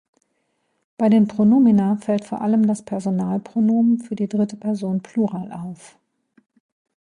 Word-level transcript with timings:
Bei 0.97 1.09
den 1.09 1.27
Pronomina 1.27 1.95
fällt 1.97 2.25
vor 2.25 2.41
allem 2.41 2.65
das 2.65 2.81
Personalpronomen 2.83 3.99
für 3.99 4.15
die 4.15 4.27
dritte 4.27 4.57
Person 4.57 5.03
Plural 5.03 5.51
auf. 5.51 5.95